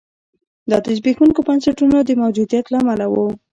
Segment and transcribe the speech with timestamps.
[0.69, 3.15] دا د زبېښونکو بنسټونو د موجودیت له امله و.